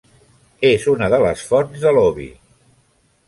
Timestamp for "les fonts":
1.25-1.85